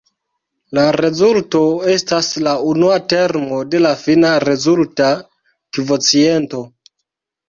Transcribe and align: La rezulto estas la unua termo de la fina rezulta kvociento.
La 0.75 0.83
rezulto 0.97 1.59
estas 1.95 2.29
la 2.47 2.53
unua 2.69 2.95
termo 3.13 3.59
de 3.73 3.81
la 3.87 3.91
fina 4.05 4.31
rezulta 4.45 5.11
kvociento. 5.79 6.63